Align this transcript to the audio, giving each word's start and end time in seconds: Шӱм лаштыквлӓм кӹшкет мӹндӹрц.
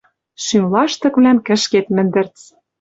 Шӱм 0.43 0.65
лаштыквлӓм 0.73 1.37
кӹшкет 1.47 1.87
мӹндӹрц. 1.95 2.37